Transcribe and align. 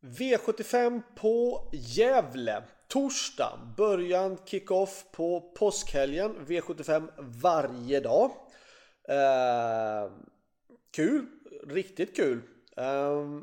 V75 0.00 1.02
på 1.16 1.68
Gävle. 1.72 2.62
Torsdag. 2.88 3.74
Början 3.76 4.38
kick-off 4.44 5.04
på 5.12 5.40
påskhelgen. 5.40 6.46
V75 6.46 7.08
varje 7.18 8.00
dag. 8.00 8.30
Eh, 9.08 10.12
kul. 10.90 11.26
Riktigt 11.66 12.16
kul. 12.16 12.40
Eh, 12.76 13.40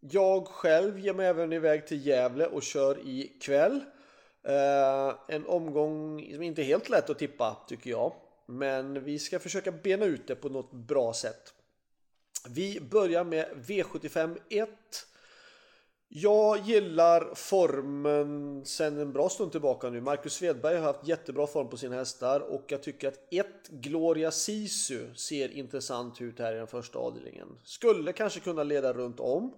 jag 0.00 0.46
själv 0.46 0.98
ger 0.98 1.14
mig 1.14 1.26
även 1.26 1.52
iväg 1.52 1.86
till 1.86 2.06
Gävle 2.06 2.46
och 2.46 2.62
kör 2.62 2.98
ikväll. 3.08 3.80
Eh, 4.42 5.14
en 5.28 5.46
omgång 5.46 6.30
som 6.32 6.42
inte 6.42 6.62
är 6.62 6.64
helt 6.64 6.88
lätt 6.88 7.10
att 7.10 7.18
tippa 7.18 7.56
tycker 7.68 7.90
jag. 7.90 8.12
Men 8.46 9.04
vi 9.04 9.18
ska 9.18 9.38
försöka 9.38 9.72
bena 9.72 10.04
ut 10.04 10.26
det 10.26 10.34
på 10.34 10.48
något 10.48 10.72
bra 10.72 11.12
sätt. 11.12 11.54
Vi 12.48 12.80
börjar 12.80 13.24
med 13.24 13.46
V75 13.54 14.38
1. 14.50 14.68
Jag 16.16 16.58
gillar 16.58 17.34
formen 17.34 18.64
sen 18.64 18.98
en 18.98 19.12
bra 19.12 19.28
stund 19.28 19.52
tillbaka 19.52 19.90
nu. 19.90 20.00
Marcus 20.00 20.34
Svedberg 20.34 20.76
har 20.76 20.82
haft 20.82 21.08
jättebra 21.08 21.46
form 21.46 21.68
på 21.68 21.76
sina 21.76 21.96
hästar 21.96 22.40
och 22.40 22.64
jag 22.68 22.82
tycker 22.82 23.08
att 23.08 23.34
ett 23.34 23.68
Gloria 23.68 24.30
Sisu 24.30 25.14
ser 25.14 25.52
intressant 25.52 26.20
ut 26.20 26.38
här 26.38 26.54
i 26.54 26.58
den 26.58 26.66
första 26.66 26.98
avdelningen. 26.98 27.48
Skulle 27.64 28.12
kanske 28.12 28.40
kunna 28.40 28.62
leda 28.62 28.92
runt 28.92 29.20
om. 29.20 29.54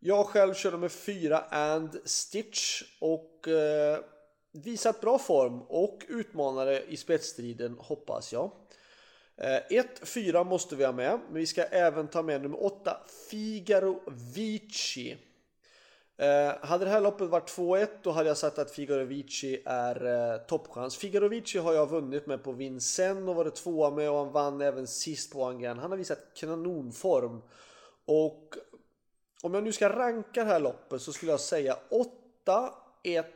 Jag 0.00 0.26
själv 0.26 0.54
körde 0.54 0.78
med 0.78 0.92
4 0.92 1.38
and 1.40 2.00
Stitch 2.04 2.82
och 3.00 3.48
eh, 3.48 3.98
visat 4.52 5.00
bra 5.00 5.18
form 5.18 5.62
och 5.62 6.04
utmanare 6.08 6.82
i 6.88 6.96
spetsstriden 6.96 7.76
hoppas 7.78 8.32
jag. 8.32 8.50
Eh, 9.36 9.82
1-4 10.02 10.44
måste 10.44 10.76
vi 10.76 10.84
ha 10.84 10.92
med, 10.92 11.20
men 11.26 11.40
vi 11.40 11.46
ska 11.46 11.62
även 11.62 12.08
ta 12.08 12.22
med 12.22 12.42
nummer 12.42 12.64
8 12.64 12.96
Figaro 13.30 14.02
Vici. 14.34 15.16
Eh, 16.18 16.54
hade 16.60 16.84
det 16.84 16.90
här 16.90 17.00
loppet 17.00 17.28
varit 17.28 17.50
2-1 17.50 17.88
då 18.02 18.10
hade 18.10 18.28
jag 18.28 18.36
sagt 18.36 18.58
att 18.58 18.70
Figarovici 18.70 19.62
är 19.64 20.06
eh, 20.06 20.38
toppchans. 20.38 20.96
Figarovici 20.96 21.58
har 21.58 21.72
jag 21.72 21.90
vunnit 21.90 22.26
med 22.26 22.42
på 22.42 22.52
Vincennes 22.52 23.28
och 23.28 23.34
varit 23.34 23.54
tvåa 23.54 23.90
med 23.90 24.10
och 24.10 24.18
han 24.18 24.32
vann 24.32 24.60
även 24.60 24.86
sist 24.86 25.32
på 25.32 25.44
Angan. 25.44 25.78
Han 25.78 25.90
har 25.90 25.98
visat 25.98 26.18
kanonform. 26.34 27.42
Och 28.04 28.54
om 29.42 29.54
jag 29.54 29.64
nu 29.64 29.72
ska 29.72 29.88
ranka 29.88 30.44
det 30.44 30.50
här 30.50 30.60
loppet 30.60 31.02
så 31.02 31.12
skulle 31.12 31.32
jag 31.32 31.40
säga 31.40 31.76
8, 31.90 32.74
1, 33.02 33.26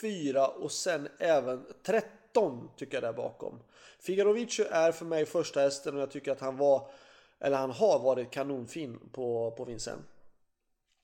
4 0.00 0.46
och 0.46 0.72
sen 0.72 1.08
även 1.18 1.64
13 1.82 2.70
tycker 2.76 2.94
jag 2.94 3.02
där 3.02 3.12
bakom. 3.12 3.58
Figarovici 4.00 4.62
är 4.70 4.92
för 4.92 5.04
mig 5.04 5.26
första 5.26 5.60
hästen 5.60 5.96
och 5.96 6.02
jag 6.02 6.10
tycker 6.10 6.32
att 6.32 6.40
han 6.40 6.56
var 6.56 6.90
eller 7.40 7.56
han 7.56 7.70
har 7.70 7.98
varit 7.98 8.30
kanonfin 8.30 8.98
på, 9.12 9.50
på 9.56 9.64
Vincennes. 9.64 10.04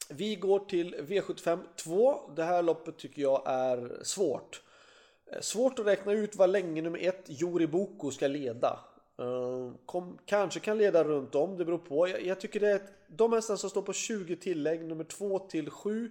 Vi 0.08 0.36
går 0.36 0.58
till 0.58 0.94
V75 0.94 1.58
2. 1.76 2.30
Det 2.36 2.44
här 2.44 2.62
loppet 2.62 2.96
tycker 2.96 3.22
jag 3.22 3.42
är 3.46 4.04
svårt. 4.04 4.62
Eh, 5.32 5.40
svårt 5.40 5.78
att 5.78 5.86
räkna 5.86 6.12
ut 6.12 6.36
vad 6.36 6.50
länge 6.50 6.82
nummer 6.82 6.98
1 6.98 7.24
Jori 7.26 7.66
Boko 7.66 8.10
ska 8.10 8.28
leda. 8.28 8.80
Eh, 9.18 9.72
kom, 9.86 10.18
kanske 10.24 10.60
kan 10.60 10.78
leda 10.78 11.04
runt 11.04 11.34
om, 11.34 11.56
det 11.56 11.64
beror 11.64 11.78
på. 11.78 12.08
Jag, 12.08 12.22
jag 12.22 12.40
tycker 12.40 12.60
det 12.60 12.70
är 12.70 12.80
de 13.06 13.32
hästar 13.32 13.56
som 13.56 13.70
står 13.70 13.82
på 13.82 13.92
20 13.92 14.36
tillägg, 14.36 14.84
nummer 14.84 15.04
2 15.04 15.38
till 15.38 15.70
7. 15.70 16.10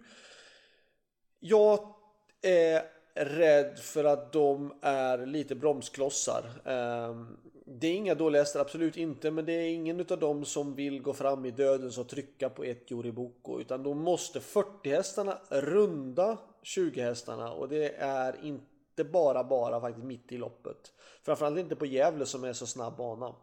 Jag 1.40 1.94
är 2.42 2.97
rädd 3.18 3.80
för 3.80 4.04
att 4.04 4.32
de 4.32 4.74
är 4.82 5.26
lite 5.26 5.56
bromsklossar. 5.56 6.44
Ehm, 6.66 7.38
det 7.66 7.88
är 7.88 7.94
inga 7.94 8.16
dåliga 8.16 8.42
hästar, 8.42 8.60
absolut 8.60 8.98
inte, 8.98 9.32
men 9.32 9.46
det 9.46 9.54
är 9.54 9.70
ingen 9.70 10.00
av 10.00 10.20
dem 10.20 10.46
som 10.46 10.76
vill 10.76 11.02
gå 11.02 11.14
fram 11.14 11.46
i 11.46 11.52
döden 11.52 11.92
och 12.00 12.10
trycka 12.10 12.50
på 12.50 12.64
ett 12.64 12.92
Joriboko, 12.92 13.60
utan 13.60 13.84
då 13.84 13.94
måste 13.94 14.40
40 14.40 14.90
hästarna 14.90 15.40
runda 15.50 16.38
20 16.64 17.02
hästarna 17.02 17.52
och 17.52 17.70
det 17.70 17.96
är 17.98 18.46
inte 18.46 19.04
bara 19.04 19.44
bara 19.44 19.82
faktiskt 19.82 20.06
mitt 20.06 20.32
i 20.32 20.38
loppet. 20.38 20.94
Framförallt 21.24 21.60
inte 21.60 21.76
på 21.76 21.86
Gävle 21.86 22.26
som 22.26 22.44
är 22.44 22.54
så 22.54 22.66
snabb 22.66 22.98
bana. 22.98 23.36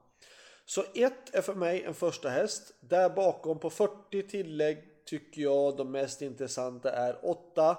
Så 0.64 0.82
1 0.94 1.12
är 1.32 1.42
för 1.42 1.54
mig 1.54 1.82
en 1.82 1.94
första 1.94 2.28
häst. 2.28 2.74
Där 2.80 3.10
bakom 3.10 3.58
på 3.58 3.70
40 3.70 4.22
tillägg 4.22 4.78
tycker 5.04 5.42
jag 5.42 5.76
de 5.76 5.90
mest 5.90 6.22
intressanta 6.22 6.92
är 6.92 7.18
8 7.22 7.76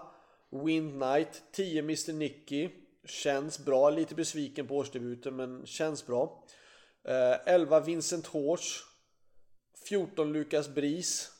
Wind 0.63 0.93
Knight, 0.93 1.43
10 1.51 1.79
Mr 1.79 2.13
Nicky. 2.13 2.69
Känns 3.03 3.59
bra, 3.59 3.89
lite 3.89 4.15
besviken 4.15 4.67
på 4.67 4.77
årsdebuten 4.77 5.35
men 5.35 5.65
känns 5.65 6.05
bra. 6.05 6.43
Eh, 7.03 7.53
11 7.53 7.79
Vincent 7.79 8.27
Horse. 8.27 8.83
14 9.87 10.33
Lukas 10.33 10.69
Bris. 10.69 11.31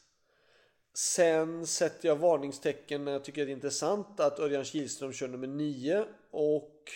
Sen 0.94 1.68
sätter 1.68 2.08
jag 2.08 2.16
varningstecken 2.16 3.06
när 3.06 3.12
jag 3.12 3.24
tycker 3.24 3.46
det 3.46 3.52
är 3.52 3.54
intressant 3.54 4.20
att 4.20 4.40
Örjan 4.40 4.64
Kihlström 4.64 5.14
kör 5.14 5.28
nummer 5.28 5.48
9. 5.48 6.06
Och 6.31 6.92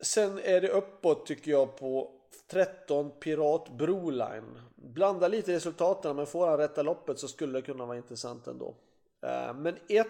sen 0.00 0.38
är 0.38 0.60
det 0.60 0.68
uppåt 0.68 1.26
tycker 1.26 1.50
jag 1.50 1.76
på 1.76 2.20
13 2.50 3.10
Pirat 3.20 3.68
Broline. 3.68 4.60
Blanda 4.76 5.28
lite 5.28 5.52
resultaten 5.52 6.16
men 6.16 6.26
får 6.26 6.46
han 6.46 6.58
rätta 6.58 6.82
loppet 6.82 7.18
så 7.18 7.28
skulle 7.28 7.58
det 7.58 7.62
kunna 7.62 7.86
vara 7.86 7.96
intressant 7.96 8.46
ändå. 8.46 8.74
Eh, 9.22 9.54
men 9.54 9.76
1 9.88 10.06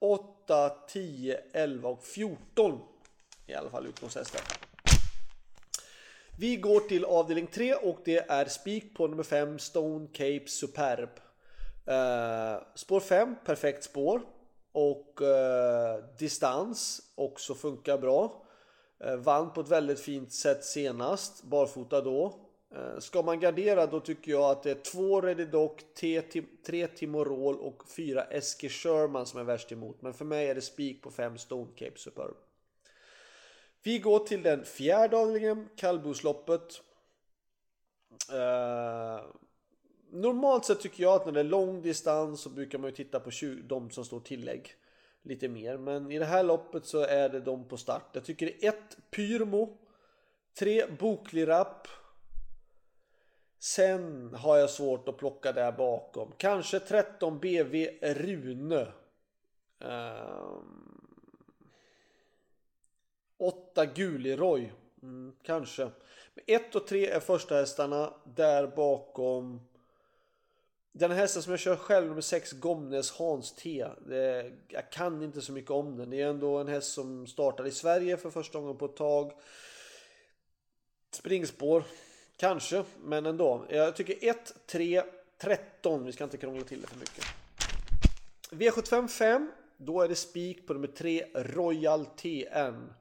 8, 0.00 0.70
10, 0.88 1.40
11 1.52 1.88
och 1.88 2.04
14 2.04 2.80
i 3.46 3.54
alla 3.54 3.70
fall 3.70 3.86
utgångshästar. 3.86 4.40
Vi 6.38 6.56
går 6.56 6.80
till 6.80 7.04
avdelning 7.04 7.46
3 7.46 7.74
och 7.74 7.98
det 8.04 8.30
är 8.30 8.44
spik 8.44 8.96
på 8.96 9.06
nummer 9.06 9.22
5 9.22 9.58
Stone 9.58 10.06
Cape 10.06 10.44
Superb. 10.46 11.08
Uh, 11.88 12.62
spår 12.74 13.00
5, 13.00 13.36
perfekt 13.44 13.84
spår. 13.84 14.22
Och 14.72 15.20
uh, 15.22 16.04
distans 16.18 17.00
också 17.14 17.54
funkar 17.54 17.98
bra. 17.98 18.42
Uh, 19.04 19.16
vann 19.16 19.52
på 19.52 19.60
ett 19.60 19.68
väldigt 19.68 20.00
fint 20.00 20.32
sätt 20.32 20.64
senast, 20.64 21.42
barfota 21.42 22.00
då. 22.00 22.49
Eh, 22.74 22.98
ska 22.98 23.22
man 23.22 23.40
gardera 23.40 23.86
då 23.86 24.00
tycker 24.00 24.32
jag 24.32 24.50
att 24.50 24.62
det 24.62 24.70
är 24.70 24.74
två 24.74 25.20
Redidoc, 25.20 25.72
tre 26.66 26.86
Timorol 26.86 27.56
och 27.56 27.88
fyra 27.88 28.22
Eske 28.22 28.68
Sherman 28.68 29.26
som 29.26 29.40
är 29.40 29.44
värst 29.44 29.72
emot. 29.72 30.02
Men 30.02 30.14
för 30.14 30.24
mig 30.24 30.48
är 30.48 30.54
det 30.54 30.60
spik 30.60 31.02
på 31.02 31.10
fem 31.10 31.38
Stone 31.38 31.70
Cape 31.76 31.98
Superb. 31.98 32.34
Vi 33.82 33.98
går 33.98 34.18
till 34.18 34.42
den 34.42 34.64
fjärde 34.64 35.16
avdelningen, 35.16 35.68
kallblodsloppet. 35.76 36.82
Eh, 38.32 39.20
normalt 40.10 40.64
sett 40.64 40.80
tycker 40.80 41.02
jag 41.02 41.14
att 41.14 41.26
när 41.26 41.32
det 41.32 41.40
är 41.40 41.44
lång 41.44 41.82
distans 41.82 42.40
så 42.40 42.50
brukar 42.50 42.78
man 42.78 42.90
ju 42.90 42.96
titta 42.96 43.20
på 43.20 43.30
20, 43.30 43.62
de 43.62 43.90
som 43.90 44.04
står 44.04 44.20
tillägg 44.20 44.74
lite 45.22 45.48
mer. 45.48 45.76
Men 45.76 46.10
i 46.10 46.18
det 46.18 46.24
här 46.24 46.42
loppet 46.42 46.84
så 46.84 47.00
är 47.00 47.28
det 47.28 47.40
de 47.40 47.68
på 47.68 47.76
start. 47.76 48.10
Jag 48.12 48.24
tycker 48.24 48.46
det 48.46 48.66
är 48.66 48.68
ett 48.68 48.96
Pyrmo, 49.10 49.78
tre 50.58 50.86
Boklirapp 50.98 51.88
Sen 53.62 54.34
har 54.34 54.56
jag 54.56 54.70
svårt 54.70 55.08
att 55.08 55.16
plocka 55.16 55.52
där 55.52 55.72
bakom. 55.72 56.32
Kanske 56.36 56.80
13 56.80 57.38
BV 57.40 57.88
Rune. 58.02 58.92
Ehm, 59.80 60.26
um, 60.26 61.10
8 63.36 63.86
Guliroy. 63.86 64.72
Mm, 65.02 65.36
kanske. 65.42 65.90
1 66.46 66.74
och 66.74 66.86
3 66.86 67.06
är 67.10 67.20
första 67.20 67.54
hästarna. 67.54 68.14
Där 68.24 68.66
bakom. 68.66 69.60
Den 70.92 71.10
hästen 71.10 71.42
som 71.42 71.50
jag 71.50 71.60
kör 71.60 71.76
själv 71.76 72.06
nummer 72.06 72.20
6 72.20 72.52
Gomnes 72.52 73.10
Hans 73.10 73.54
T. 73.54 73.86
Det, 74.06 74.52
jag 74.68 74.90
kan 74.90 75.22
inte 75.22 75.42
så 75.42 75.52
mycket 75.52 75.70
om 75.70 75.96
den. 75.96 76.10
Det 76.10 76.22
är 76.22 76.26
ändå 76.26 76.58
en 76.58 76.68
häst 76.68 76.92
som 76.92 77.26
startade 77.26 77.68
i 77.68 77.72
Sverige 77.72 78.16
för 78.16 78.30
första 78.30 78.58
gången 78.58 78.76
på 78.76 78.84
ett 78.84 78.96
tag. 78.96 79.32
Springspår. 81.10 81.84
Kanske, 82.40 82.84
men 83.02 83.26
ändå. 83.26 83.64
Jag 83.68 83.96
tycker 83.96 84.28
1, 84.30 84.54
3, 84.66 85.02
13. 85.38 86.04
Vi 86.04 86.12
ska 86.12 86.24
inte 86.24 86.36
krångla 86.36 86.64
till 86.64 86.80
det 86.80 86.86
för 86.86 86.98
mycket. 86.98 87.24
V75 88.50 89.08
5. 89.08 89.50
Då 89.76 90.00
är 90.00 90.08
det 90.08 90.14
spik 90.14 90.66
på 90.66 90.72
nummer 90.74 90.86
3, 90.86 91.24
Royal 91.34 92.06
TN. 92.06 92.92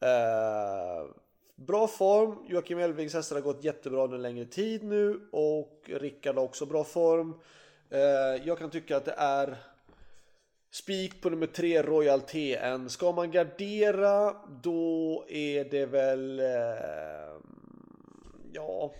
Eh, 0.00 1.10
bra 1.56 1.88
form. 1.88 2.38
Joakim 2.48 2.78
Elvings 2.78 3.14
hästar 3.14 3.36
har 3.36 3.42
gått 3.42 3.64
jättebra 3.64 4.04
under 4.04 4.16
en 4.16 4.22
längre 4.22 4.44
tid 4.44 4.84
nu. 4.84 5.28
Och 5.32 5.82
Rickard 5.86 6.36
har 6.36 6.44
också 6.44 6.66
bra 6.66 6.84
form. 6.84 7.34
Eh, 7.90 8.46
jag 8.46 8.58
kan 8.58 8.70
tycka 8.70 8.96
att 8.96 9.04
det 9.04 9.14
är 9.16 9.56
spik 10.70 11.22
på 11.22 11.30
nummer 11.30 11.46
3, 11.46 11.82
Royal 11.82 12.20
TN. 12.20 12.90
Ska 12.90 13.12
man 13.12 13.30
gardera, 13.30 14.36
då 14.62 15.24
är 15.28 15.64
det 15.64 15.86
väl... 15.86 16.40
Eh, 16.40 17.40
ja... 18.52 18.94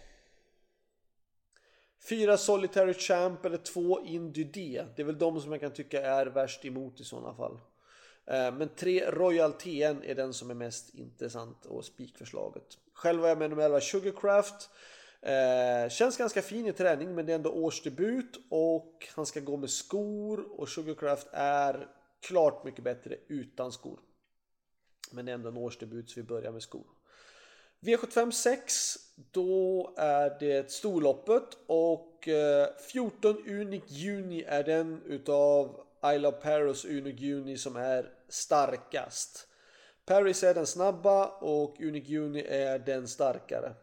Fyra 2.08 2.36
Solitary 2.36 2.94
Champ 2.94 3.44
eller 3.44 3.58
två 3.58 4.00
Indy 4.00 4.44
D. 4.44 4.84
Det 4.96 5.02
är 5.02 5.06
väl 5.06 5.18
de 5.18 5.40
som 5.40 5.52
jag 5.52 5.60
kan 5.60 5.72
tycka 5.72 6.02
är 6.02 6.26
värst 6.26 6.64
emot 6.64 7.00
i 7.00 7.04
sådana 7.04 7.34
fall. 7.34 7.60
Eh, 8.26 8.54
men 8.54 8.68
tre 8.68 9.10
Royal 9.10 9.52
TN 9.52 10.02
är 10.02 10.14
den 10.14 10.34
som 10.34 10.50
är 10.50 10.54
mest 10.54 10.94
intressant 10.94 11.66
och 11.66 11.84
spikförslaget. 11.84 12.78
Själv 12.92 13.20
var 13.20 13.28
jag 13.28 13.38
med 13.38 13.50
nummer 13.50 13.62
11 13.62 13.80
Sugarcraft. 13.80 14.70
Eh, 15.22 15.88
känns 15.90 16.16
ganska 16.16 16.42
fin 16.42 16.66
i 16.66 16.72
träning 16.72 17.14
men 17.14 17.26
det 17.26 17.32
är 17.32 17.36
ändå 17.36 17.50
årsdebut 17.50 18.40
och 18.48 19.08
han 19.16 19.26
ska 19.26 19.40
gå 19.40 19.56
med 19.56 19.70
skor 19.70 20.60
och 20.60 20.68
Sugarcraft 20.68 21.26
är 21.32 21.88
klart 22.20 22.64
mycket 22.64 22.84
bättre 22.84 23.16
utan 23.28 23.72
skor. 23.72 24.00
Men 25.12 25.24
det 25.24 25.32
är 25.32 25.34
ändå 25.34 25.48
en 25.48 25.56
årsdebut 25.56 26.10
så 26.10 26.20
vi 26.20 26.26
börjar 26.26 26.52
med 26.52 26.62
skor. 26.62 26.86
V75 27.80 28.30
6 28.30 28.96
då 29.30 29.92
är 29.96 30.36
det 30.40 30.70
storloppet 30.70 31.58
och 31.66 32.28
eh, 32.28 32.68
14 32.92 33.36
Unic 33.48 33.82
Juni 33.86 34.42
är 34.42 34.62
den 34.62 35.02
utav 35.06 35.80
I 36.14 36.18
Love 36.18 36.36
Paris 36.36 36.84
Unic 36.84 37.20
Juni 37.20 37.58
som 37.58 37.76
är 37.76 38.10
starkast. 38.28 39.46
Paris 40.06 40.42
är 40.42 40.54
den 40.54 40.66
snabba 40.66 41.26
och 41.26 41.80
Unic 41.80 42.08
Juni 42.08 42.44
är 42.48 42.78
den 42.78 43.08
starkare. 43.08 43.74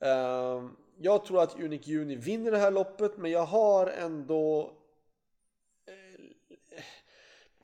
Ehm, 0.00 0.76
jag 0.98 1.24
tror 1.24 1.42
att 1.42 1.60
Unic 1.60 1.86
Juni 1.86 2.16
vinner 2.16 2.50
det 2.50 2.58
här 2.58 2.70
loppet 2.70 3.16
men 3.16 3.30
jag 3.30 3.44
har 3.44 3.86
ändå 3.86 4.72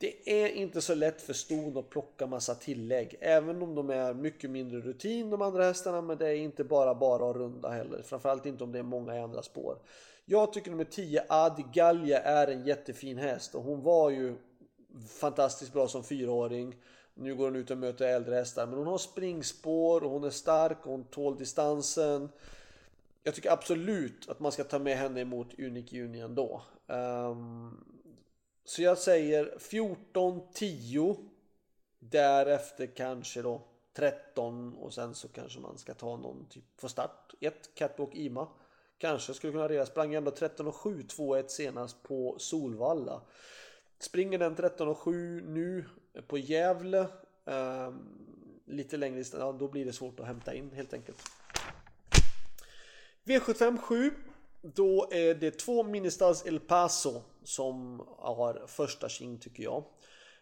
det 0.00 0.42
är 0.42 0.48
inte 0.48 0.80
så 0.80 0.94
lätt 0.94 1.22
för 1.22 1.32
ston 1.32 1.76
att 1.76 1.90
plocka 1.90 2.26
massa 2.26 2.54
tillägg. 2.54 3.16
Även 3.20 3.62
om 3.62 3.74
de 3.74 3.90
är 3.90 4.14
mycket 4.14 4.50
mindre 4.50 4.80
rutin 4.80 5.30
de 5.30 5.42
andra 5.42 5.64
hästarna. 5.64 6.00
Men 6.00 6.18
det 6.18 6.28
är 6.28 6.34
inte 6.34 6.64
bara 6.64 6.94
bara 6.94 7.30
att 7.30 7.36
runda 7.36 7.68
heller. 7.68 8.02
Framförallt 8.02 8.46
inte 8.46 8.64
om 8.64 8.72
det 8.72 8.78
är 8.78 8.82
många 8.82 9.16
i 9.16 9.18
andra 9.18 9.42
spår. 9.42 9.78
Jag 10.24 10.52
tycker 10.52 10.70
nummer 10.70 10.84
10 10.84 11.24
Adi 11.28 11.64
Gallia 11.72 12.20
är 12.20 12.46
en 12.46 12.66
jättefin 12.66 13.18
häst. 13.18 13.54
Och 13.54 13.62
hon 13.62 13.82
var 13.82 14.10
ju 14.10 14.34
fantastiskt 15.20 15.72
bra 15.72 15.88
som 15.88 16.04
fyraåring. 16.04 16.76
Nu 17.14 17.34
går 17.34 17.44
hon 17.44 17.56
ut 17.56 17.70
och 17.70 17.78
möter 17.78 18.06
äldre 18.06 18.34
hästar. 18.34 18.66
Men 18.66 18.78
hon 18.78 18.86
har 18.86 18.98
springspår 18.98 20.04
och 20.04 20.10
hon 20.10 20.24
är 20.24 20.30
stark 20.30 20.78
och 20.86 20.92
hon 20.92 21.04
tål 21.04 21.38
distansen. 21.38 22.28
Jag 23.22 23.34
tycker 23.34 23.50
absolut 23.50 24.28
att 24.28 24.40
man 24.40 24.52
ska 24.52 24.64
ta 24.64 24.78
med 24.78 24.96
henne 24.96 25.20
emot 25.20 25.58
Unique 25.58 26.02
Union 26.04 26.34
då. 26.34 26.62
Um, 26.86 27.97
så 28.68 28.82
jag 28.82 28.98
säger 28.98 29.54
14-10. 29.58 31.16
Därefter 31.98 32.86
kanske 32.86 33.42
då 33.42 33.62
13 33.94 34.74
och 34.74 34.94
sen 34.94 35.14
så 35.14 35.28
kanske 35.28 35.60
man 35.60 35.78
ska 35.78 35.94
ta 35.94 36.16
någon 36.16 36.46
typ 36.48 36.64
för 36.76 36.88
start. 36.88 37.34
1 37.40 37.70
Catwalk 37.74 38.14
Ima. 38.14 38.48
Kanske 38.98 39.34
skulle 39.34 39.52
kunna 39.52 39.68
reda. 39.68 39.86
Sprang 39.86 40.14
ändå 40.14 40.30
13 40.30 40.66
och 40.66 40.74
7 40.74 41.02
2-1 41.02 41.44
senast 41.48 42.02
på 42.02 42.36
Solvalla. 42.38 43.22
Springer 43.98 44.38
den 44.38 44.56
13 44.56 44.88
och 44.88 44.98
7 44.98 45.42
nu 45.46 45.84
på 46.26 46.38
Gävle. 46.38 47.06
Um, 47.44 48.08
lite 48.64 48.96
längre 48.96 49.24
ja, 49.32 49.52
då 49.52 49.68
blir 49.68 49.84
det 49.84 49.92
svårt 49.92 50.20
att 50.20 50.26
hämta 50.26 50.54
in 50.54 50.70
helt 50.70 50.92
enkelt. 50.92 51.18
V75 53.24 53.78
7. 53.78 54.10
Då 54.62 55.08
är 55.10 55.34
det 55.34 55.50
två 55.50 55.82
Ministas 55.82 56.46
El 56.46 56.60
Paso 56.60 57.22
som 57.48 58.06
har 58.18 58.66
första 58.66 59.08
king 59.08 59.38
tycker 59.38 59.62
jag. 59.62 59.84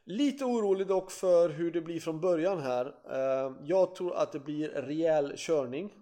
Lite 0.05 0.45
orolig 0.45 0.87
dock 0.87 1.11
för 1.11 1.49
hur 1.49 1.71
det 1.71 1.81
blir 1.81 2.01
från 2.01 2.21
början 2.21 2.61
här. 2.61 2.87
Eh, 3.11 3.53
jag 3.65 3.95
tror 3.95 4.17
att 4.17 4.33
det 4.33 4.39
blir 4.39 4.69
rejäl 4.69 5.33
körning. 5.37 5.93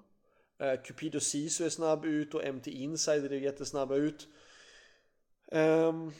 Eh, 0.58 0.82
Cupido 0.82 1.20
Sisu 1.20 1.64
är 1.64 1.68
snabb 1.68 2.04
ut 2.04 2.34
och 2.34 2.44
MT 2.54 2.70
Insider 2.70 3.32
är 3.32 3.36
jättesnabba 3.36 3.94
ut. 3.94 4.28
Ehm, 5.52 6.12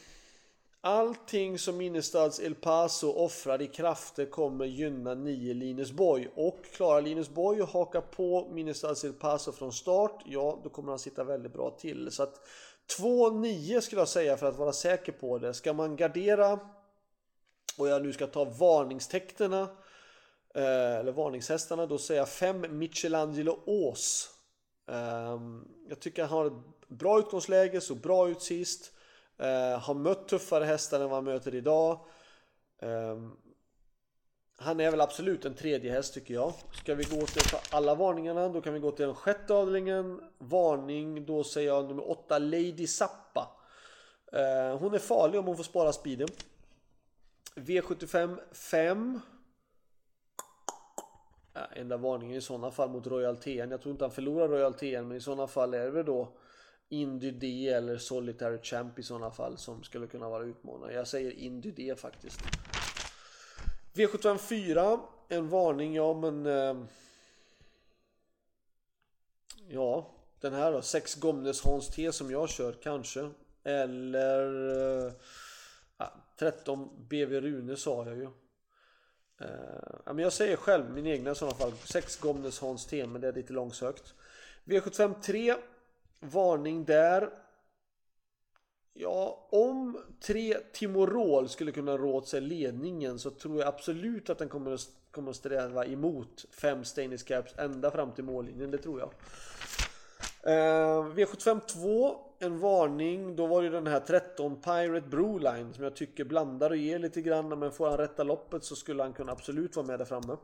allting 0.81 1.59
som 1.59 1.77
Minnestads 1.77 2.39
El 2.39 2.55
Paso 2.55 3.11
offrar 3.11 3.61
i 3.61 3.67
krafter 3.67 4.25
kommer 4.25 4.65
gynna 4.65 5.13
9 5.13 5.53
Linus 5.53 5.91
Boy 5.91 6.29
och 6.35 6.65
klarar 6.73 7.01
Linus 7.01 7.29
Boy 7.29 7.61
att 7.61 7.69
haka 7.69 8.01
på 8.01 8.49
Minnestads 8.51 9.03
El 9.03 9.13
Paso 9.13 9.51
från 9.51 9.73
start, 9.73 10.23
ja 10.25 10.59
då 10.63 10.69
kommer 10.69 10.89
han 10.89 10.99
sitta 10.99 11.23
väldigt 11.23 11.53
bra 11.53 11.69
till. 11.69 12.11
Så 12.11 12.23
att 12.23 12.47
2-9 12.99 13.81
skulle 13.81 14.01
jag 14.01 14.07
säga 14.07 14.37
för 14.37 14.47
att 14.47 14.57
vara 14.57 14.73
säker 14.73 15.11
på 15.11 15.37
det. 15.37 15.53
Ska 15.53 15.73
man 15.73 15.95
gardera 15.95 16.59
och 17.77 17.87
jag 17.87 18.03
nu 18.03 18.13
ska 18.13 18.27
ta 18.27 18.45
varningstäkterna 18.45 19.61
eh, 20.55 20.95
eller 20.95 21.11
varningshästarna 21.11 21.85
då 21.85 21.97
säger 21.97 22.21
jag 22.21 22.29
5 22.29 22.77
Michelangelo 22.77 23.59
Ås. 23.65 24.29
Ehm, 24.87 25.67
jag 25.89 25.99
tycker 25.99 26.21
han 26.25 26.37
har 26.37 26.45
ett 26.45 26.87
bra 26.87 27.19
utgångsläge, 27.19 27.81
så 27.81 27.95
bra 27.95 28.29
ut 28.29 28.41
sist. 28.41 28.91
Eh, 29.37 29.79
har 29.79 29.93
mött 29.93 30.27
tuffare 30.27 30.65
hästar 30.65 30.99
än 30.99 31.09
vad 31.09 31.17
han 31.17 31.23
möter 31.23 31.55
idag. 31.55 31.99
Ehm, 32.81 33.31
han 34.57 34.79
är 34.79 34.91
väl 34.91 35.01
absolut 35.01 35.45
en 35.45 35.55
tredje 35.55 35.91
häst 35.91 36.13
tycker 36.13 36.33
jag. 36.33 36.53
Ska 36.73 36.95
vi 36.95 37.03
gå 37.03 37.25
till 37.25 37.57
alla 37.71 37.95
varningarna 37.95 38.49
då 38.49 38.61
kan 38.61 38.73
vi 38.73 38.79
gå 38.79 38.91
till 38.91 39.05
den 39.05 39.15
sjätte 39.15 39.53
avdelningen. 39.53 40.21
Varning, 40.37 41.25
då 41.25 41.43
säger 41.43 41.67
jag 41.67 41.85
nummer 41.85 42.09
åtta 42.09 42.39
Lady 42.39 42.87
Zappa. 42.87 43.51
Eh, 44.31 44.77
hon 44.77 44.93
är 44.93 44.99
farlig 44.99 45.39
om 45.39 45.45
hon 45.45 45.57
får 45.57 45.63
spara 45.63 45.93
speeden. 45.93 46.27
V75 47.55 48.39
5. 48.51 49.19
Ja, 51.53 51.61
enda 51.75 51.97
varningen 51.97 52.37
i 52.37 52.41
sådana 52.41 52.71
fall 52.71 52.89
mot 52.89 53.07
Royal 53.07 53.37
TN. 53.37 53.71
Jag 53.71 53.81
tror 53.81 53.91
inte 53.91 54.03
han 54.03 54.11
förlorar 54.11 54.47
Royal 54.47 54.73
TN 54.73 55.07
men 55.07 55.17
i 55.17 55.21
sådana 55.21 55.47
fall 55.47 55.73
är 55.73 55.91
det 55.91 56.03
då 56.03 56.37
Indy 56.89 57.31
D 57.31 57.67
eller 57.67 57.97
Solitary 57.97 58.59
Champ 58.61 58.99
i 58.99 59.03
sådana 59.03 59.31
fall 59.31 59.57
som 59.57 59.83
skulle 59.83 60.07
kunna 60.07 60.29
vara 60.29 60.43
utmanare. 60.43 60.93
Jag 60.93 61.07
säger 61.07 61.31
Indy 61.31 61.71
D 61.71 61.95
faktiskt. 61.97 62.39
V75 63.95 64.37
4, 64.37 64.99
en 65.29 65.49
varning, 65.49 65.95
ja 65.95 66.13
men... 66.13 66.45
Eh, 66.45 66.75
ja, 69.69 70.11
den 70.39 70.53
här 70.53 70.71
då, 70.71 70.81
6 70.81 71.15
Gomnes 71.15 71.63
Hans 71.63 71.87
T 71.87 72.11
som 72.11 72.31
jag 72.31 72.49
kör 72.49 72.73
kanske. 72.83 73.29
Eller... 73.63 75.07
Eh, 75.07 75.13
13 76.39 76.89
BV 77.09 77.41
Rune 77.41 77.77
sa 77.77 78.05
jag 78.05 78.17
ju. 78.17 78.29
Eh, 79.41 79.95
men 80.05 80.19
jag 80.19 80.33
säger 80.33 80.55
själv 80.55 80.89
min 80.89 81.07
egna 81.07 81.31
i 81.31 81.35
sådana 81.35 81.57
fall. 81.57 81.71
6 81.83 82.19
Gomnes 82.19 82.59
Hans 82.59 82.85
T, 82.85 83.07
men 83.07 83.21
det 83.21 83.27
är 83.27 83.33
lite 83.33 83.53
långsökt. 83.53 84.13
V75 84.65 85.21
3, 85.21 85.55
varning 86.19 86.85
där. 86.85 87.29
Ja, 88.97 89.47
om 89.49 89.97
tre 90.19 90.57
Timorol 90.73 91.49
skulle 91.49 91.71
kunna 91.71 91.97
rå 91.97 92.13
åt 92.13 92.27
sig 92.27 92.41
ledningen 92.41 93.19
så 93.19 93.29
tror 93.29 93.59
jag 93.59 93.67
absolut 93.67 94.29
att 94.29 94.37
den 94.37 94.49
kommer 94.49 94.71
att, 94.71 94.89
kommer 95.11 95.29
att 95.29 95.35
sträva 95.35 95.85
emot 95.85 96.45
fem 96.51 96.83
Stainless 96.83 97.23
Caps 97.23 97.53
ända 97.57 97.91
fram 97.91 98.11
till 98.11 98.23
mållinjen, 98.23 98.71
det 98.71 98.77
tror 98.77 98.99
jag. 98.99 99.09
Eh, 100.43 101.05
V75 101.05 101.59
2, 101.59 102.17
en 102.39 102.59
varning. 102.59 103.35
Då 103.35 103.47
var 103.47 103.63
det 103.63 103.69
den 103.69 103.87
här 103.87 103.99
13 103.99 104.61
Pirate 104.61 105.07
Broline 105.07 105.73
som 105.73 105.83
jag 105.83 105.95
tycker 105.95 106.23
blandar 106.23 106.69
och 106.69 106.77
ger 106.77 106.99
lite 106.99 107.21
grann. 107.21 107.59
Men 107.59 107.71
får 107.71 107.89
han 107.89 107.97
rätta 107.97 108.23
loppet 108.23 108.63
så 108.63 108.75
skulle 108.75 109.03
han 109.03 109.13
kunna 109.13 109.31
absolut 109.31 109.75
vara 109.75 109.85
med 109.87 109.99
där 109.99 110.05
framme. 110.05 110.37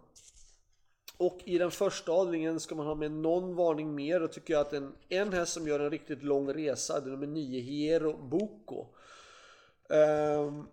Och 1.21 1.39
i 1.45 1.57
den 1.57 1.71
första 1.71 2.11
avdelningen 2.11 2.59
ska 2.59 2.75
man 2.75 2.85
ha 2.85 2.95
med 2.95 3.11
någon 3.11 3.55
varning 3.55 3.95
mer. 3.95 4.19
Då 4.19 4.27
tycker 4.27 4.53
jag 4.53 4.61
att 4.61 4.73
en, 4.73 4.93
en 5.09 5.33
häst 5.33 5.53
som 5.53 5.67
gör 5.67 5.79
en 5.79 5.89
riktigt 5.89 6.23
lång 6.23 6.53
resa, 6.53 6.99
det 6.99 7.09
är 7.09 7.11
nummer 7.11 7.27
9 7.27 7.61
Hiero 7.61 8.17
Boko. 8.17 8.85
Eh, 9.89 10.63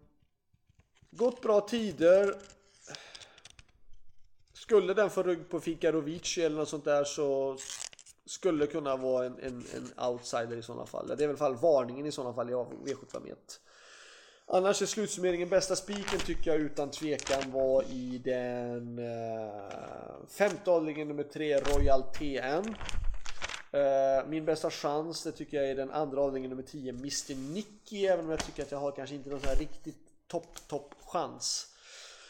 gått 1.10 1.42
bra 1.42 1.60
tider. 1.60 2.34
Skulle 4.52 4.94
den 4.94 5.10
få 5.10 5.22
rygg 5.22 5.48
på 5.48 5.60
Fikarovici 5.60 6.42
eller 6.42 6.56
något 6.56 6.68
sånt 6.68 6.84
där 6.84 7.04
så 7.04 7.56
skulle 8.26 8.66
det 8.66 8.72
kunna 8.72 8.96
vara 8.96 9.26
en, 9.26 9.38
en, 9.38 9.64
en 9.76 10.08
outsider 10.08 10.56
i 10.56 10.62
sådana 10.62 10.86
fall. 10.86 11.06
Det 11.06 11.14
är 11.14 11.20
i 11.20 11.24
alla 11.28 11.36
fall 11.36 11.56
varningen 11.56 12.06
i 12.06 12.12
sådana 12.12 12.34
fall 12.34 12.50
i 12.50 12.54
V751. 12.54 13.34
Annars 14.50 14.82
är 14.82 14.86
slutsummeringen 14.86 15.48
bästa 15.48 15.76
spiken 15.76 16.18
tycker 16.18 16.50
jag 16.50 16.60
utan 16.60 16.90
tvekan 16.90 17.52
var 17.52 17.82
i 17.82 18.20
den 18.24 18.98
eh, 18.98 20.26
femte 20.28 20.70
avdelningen 20.70 21.08
nummer 21.08 21.22
tre 21.22 21.60
Royal 21.60 22.02
TN. 22.02 22.74
Eh, 23.72 24.26
min 24.28 24.44
bästa 24.44 24.70
chans 24.70 25.22
det 25.22 25.32
tycker 25.32 25.56
jag 25.56 25.70
är 25.70 25.74
den 25.74 25.90
andra 25.90 26.20
avdelningen 26.20 26.50
nummer 26.50 26.62
10 26.62 26.90
Mr 26.92 27.52
Nicky 27.54 28.06
även 28.06 28.24
om 28.24 28.30
jag 28.30 28.44
tycker 28.44 28.62
att 28.62 28.70
jag 28.70 28.78
har 28.78 28.92
kanske 28.92 29.14
inte 29.14 29.30
någon 29.30 29.40
sån 29.40 29.48
här 29.48 29.56
riktigt 29.56 29.98
topp 30.26 30.68
topp 30.68 30.94
chans. 31.04 31.66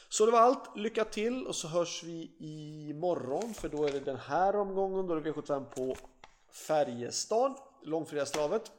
Så 0.08 0.26
det 0.26 0.32
var 0.32 0.40
allt. 0.40 0.76
Lycka 0.76 1.04
till 1.04 1.46
och 1.46 1.54
så 1.54 1.68
hörs 1.68 2.02
vi 2.04 2.30
imorgon 2.38 3.54
för 3.54 3.68
då 3.68 3.84
är 3.84 3.92
det 3.92 4.00
den 4.00 4.16
här 4.16 4.56
omgången. 4.56 5.06
Då 5.06 5.14
är 5.14 5.20
det 5.20 5.30
V75 5.30 5.64
på 5.64 5.96
Färjestad, 6.52 7.54
långfredagstravet. 7.82 8.72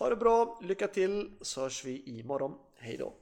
Ha 0.00 0.08
det 0.08 0.16
bra, 0.16 0.58
lycka 0.62 0.88
till 0.88 1.30
så 1.40 1.60
hörs 1.60 1.84
vi 1.84 2.02
imorgon. 2.06 2.54
Hej 2.76 2.96
då! 2.96 3.12